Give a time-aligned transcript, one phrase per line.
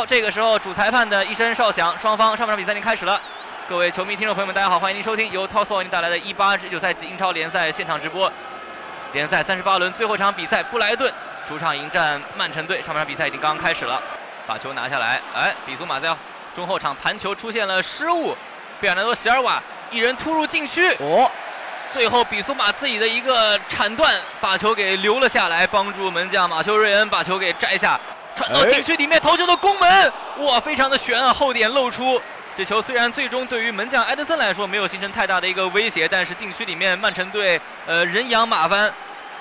[0.00, 3.20] 好，这个时候主裁判的一声哨响，双方上半场比赛已经开始了。
[3.68, 8.32] 各位球迷、听众朋友们，大家好，欢迎您收听由 Tosport 为您带来的18至19赛季英超联赛现场直播。
[9.12, 11.12] 联赛三十八轮最后一场比赛，布莱顿
[11.46, 12.80] 主场迎战曼城队。
[12.80, 14.02] 上半场比赛已经刚刚开始了，
[14.46, 16.16] 把球拿下来，哎，比苏马在
[16.54, 18.34] 中后场盘球出现了失误，
[18.80, 21.30] 贝尔南多·席尔瓦一人突入禁区，哦，
[21.92, 28.00] 最后比苏马自己的一个铲断，把球给留了下来，帮助门将马修·瑞恩把球给摘下，
[28.34, 32.20] 传到禁区里面，头球的攻门，哇，非常的悬啊，后点露出。
[32.56, 38.92] 这球虽然最终对于门将埃德森来说没有形成太大的一个威胁，但是禁区里面曼城队呃人仰马翻，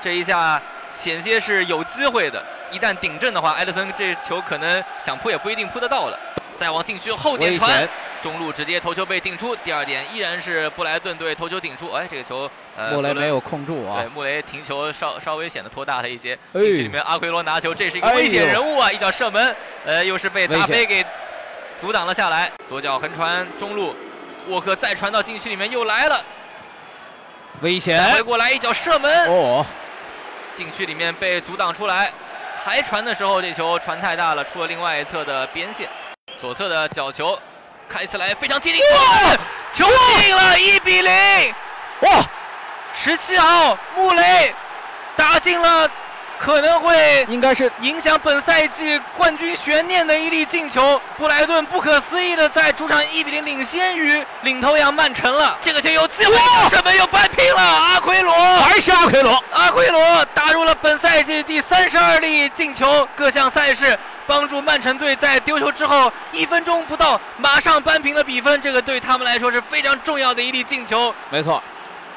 [0.00, 0.60] 这一下
[0.94, 2.44] 险些是有机会的。
[2.70, 6.18] 一旦顶正的话，埃德森这球可能想扑也不一定扑得到了。
[6.56, 7.88] 再往禁区后点传，
[8.22, 9.54] 中路直接头球被顶出。
[9.56, 11.90] 第二点依然是布莱顿队头球顶出。
[11.92, 14.02] 哎，这个球呃穆雷没有控住啊。
[14.02, 16.38] 对，穆雷停球稍稍微显得拖大了一些。
[16.52, 18.90] 禁区里面阿奎罗拿球，这是一个危险人物啊！
[18.90, 19.54] 一脚射门，
[19.84, 21.04] 呃，又是被达菲给。
[21.80, 23.94] 阻挡了下来，左脚横传中路，
[24.48, 26.24] 沃克再传到禁区里面又来了，
[27.60, 28.02] 危险！
[28.14, 29.64] 回过来一脚射门，哦，
[30.56, 32.12] 禁区里面被阻挡出来，
[32.64, 35.88] 还传的时候这球传太大了，出了另外一侧的边线，
[36.40, 37.38] 左侧的角球
[37.88, 38.80] 开起来非常精灵，
[39.72, 39.86] 球
[40.20, 41.54] 进了，一比零，
[42.00, 42.22] 哇，
[42.94, 44.54] 十七号穆雷
[45.16, 45.90] 打进了。
[46.40, 51.02] 可能会应该是影响本赛季冠军悬念的一粒进球。
[51.16, 55.58] 布莱顿不可思议的在主场一比零领先于领头羊曼城了。
[55.60, 56.32] 这个球有机会，
[56.70, 57.60] 射门又扳平了。
[57.60, 68.60] 阿奎罗还是阿奎罗，阿奎罗打入了本赛季第三十二粒进球，各项赛事帮助曼城队在丢球之后一分钟不到马上扳平了比分。
[68.60, 71.12] 这个对他们来说是非常重要的一粒进球。
[71.30, 71.60] 没错，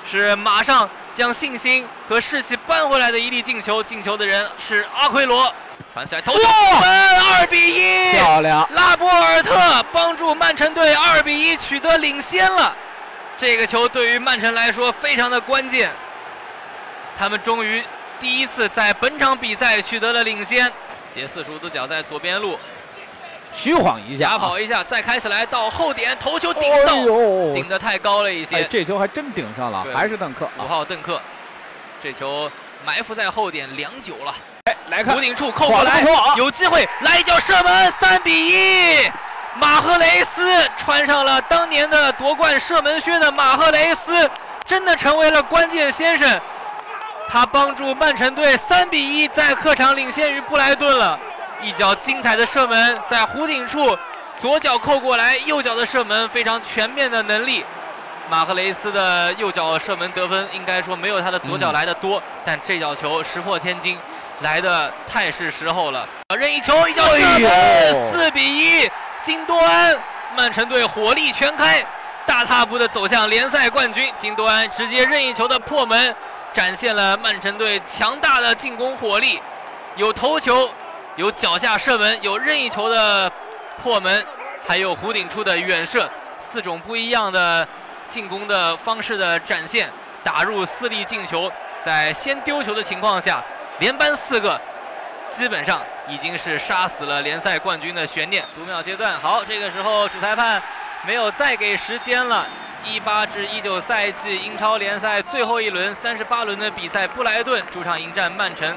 [0.07, 0.87] 是马上。
[1.13, 5.53] 将信心和士气扳回来的一粒进球，进球的人是阿奎罗，
[5.93, 6.39] 传起来头球
[6.79, 8.65] 门，二比一，漂亮！
[8.71, 12.73] 拉波尔特帮助曼城队二比一取得领先了。
[13.37, 15.91] 这个球对于曼城来说非常的关键，
[17.19, 17.83] 他们终于
[18.17, 20.71] 第一次在本场比赛取得了领先。
[21.13, 22.57] 斜四十五度角在左边路。
[23.53, 26.95] 虚晃一下，假跑一下，再开起来到后点，头球顶到，
[27.53, 28.63] 顶得太高了一些。
[28.65, 31.19] 这球还真顶上了，还是邓克，五号邓克，
[32.01, 32.49] 这球
[32.85, 34.33] 埋伏在后点良久了。
[34.65, 36.01] 哎，来看，弧顶处扣过来，
[36.37, 39.11] 有机会来一脚射门，三比一。
[39.55, 40.41] 马赫雷斯
[40.77, 44.29] 穿上了当年的夺冠射门靴的马赫雷斯，
[44.63, 46.39] 真的成为了关键先生，
[47.27, 51.17] 他帮助曼城队三比一在客场领先于布莱顿了。
[51.61, 53.97] 一脚精彩的射门，在弧顶处，
[54.39, 57.63] 左脚扣过来，右脚的射门非常全面的能力。
[58.29, 63.97] 马赫雷斯的右脚射门得分，应该说没有他的左脚来的多，但这脚球石破天惊，
[64.39, 66.07] 来的太是时候了。
[66.35, 68.89] 任意球，一脚射门，四比一，
[69.21, 69.95] 金多安，
[70.35, 71.85] 曼城队火力全开，
[72.25, 74.11] 大踏步的走向联赛冠军。
[74.17, 76.15] 金多安直接任意球的破门，
[76.53, 79.41] 展现了曼城队强大的进攻火力，
[79.95, 80.69] 有头球。
[81.17, 83.29] 有脚下射门，有任意球的
[83.77, 84.25] 破门，
[84.65, 87.67] 还有弧顶处的远射，四种不一样的
[88.07, 89.91] 进攻的方式的展现，
[90.23, 91.51] 打入四粒进球，
[91.83, 93.43] 在先丢球的情况下，
[93.79, 94.59] 连扳四个，
[95.29, 98.45] 基本上已经是杀死了联赛冠军的悬念。
[98.55, 100.63] 读秒阶段，好，这个时候主裁判
[101.05, 102.47] 没有再给时间了。
[102.85, 108.75] 一八至一九赛季英超联赛最后一轮三十八轮的比赛，布莱顿主场迎战曼城。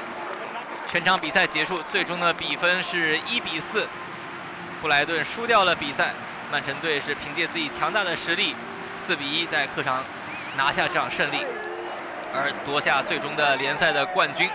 [0.87, 3.87] 全场比赛结束，最终的比分是一比四，
[4.81, 6.13] 布莱顿输掉了比赛。
[6.51, 8.55] 曼城队是凭借自己强大的实力，
[8.95, 10.03] 四比一在客场
[10.55, 11.39] 拿下这场胜利，
[12.33, 14.49] 而夺下最终的联赛的冠军。